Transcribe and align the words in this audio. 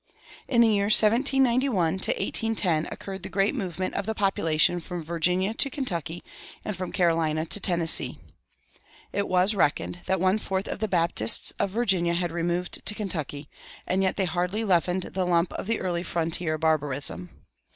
[219:1] 0.47 0.47
In 0.55 0.61
the 0.61 0.67
years 0.67 0.99
1791 0.99 1.93
1810 1.93 2.87
occurred 2.91 3.21
the 3.21 3.29
great 3.29 3.53
movement 3.53 3.93
of 3.93 4.07
population 4.15 4.79
from 4.79 5.03
Virginia 5.03 5.53
to 5.53 5.69
Kentucky 5.69 6.23
and 6.65 6.75
from 6.75 6.91
Carolina 6.91 7.45
to 7.45 7.59
Tennessee. 7.59 8.17
It 9.13 9.27
was 9.27 9.53
reckoned 9.53 9.99
that 10.07 10.19
one 10.19 10.39
fourth 10.39 10.67
of 10.67 10.79
the 10.79 10.87
Baptists 10.87 11.51
of 11.59 11.69
Virginia 11.69 12.15
had 12.15 12.31
removed 12.31 12.83
to 12.87 12.95
Kentucky, 12.95 13.47
and 13.85 14.01
yet 14.01 14.17
they 14.17 14.25
hardly 14.25 14.63
leavened 14.63 15.03
the 15.03 15.23
lump 15.23 15.53
of 15.53 15.69
early 15.69 16.01
frontier 16.01 16.57
barbarism. 16.57 17.29